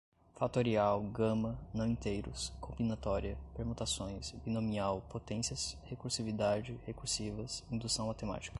[0.35, 8.49] fatorial, gama, não-inteiros, combinatória, permutações, binomial, potências, recursividade, recursivas, indução matemática